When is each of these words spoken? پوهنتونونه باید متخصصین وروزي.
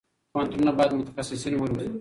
پوهنتونونه 0.33 0.71
باید 0.77 0.93
متخصصین 0.99 1.53
وروزي. 1.55 1.89